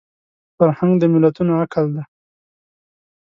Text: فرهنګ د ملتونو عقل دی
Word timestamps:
فرهنګ 0.57 0.93
د 0.99 1.03
ملتونو 1.13 1.51
عقل 1.63 1.85
دی 1.95 2.03